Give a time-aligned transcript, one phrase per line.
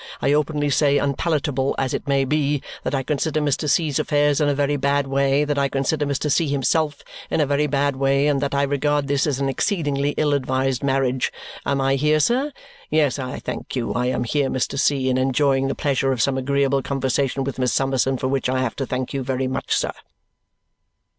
[0.19, 3.69] I openly say, unpalatable as it may be, that I consider Mr.
[3.69, 6.31] C.'s affairs in a very bad way, that I consider Mr.
[6.31, 6.47] C.
[6.47, 10.33] himself in a very bad way, and that I regard this as an exceedingly ill
[10.33, 11.31] advised marriage.
[11.67, 12.51] Am I here, sir?
[12.89, 14.79] Yes, I thank you; I am here, Mr.
[14.79, 18.59] C., and enjoying the pleasure of some agreeable conversation with Miss Summerson, for which I
[18.61, 19.91] have to thank you very much, sir!"